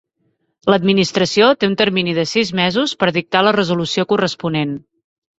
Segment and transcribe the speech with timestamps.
[0.73, 4.73] L'Administració té un termini de sis mesos per dictar la resolució corresponent.